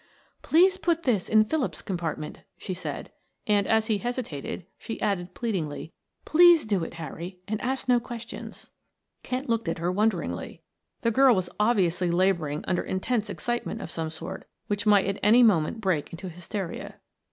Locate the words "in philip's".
1.29-1.83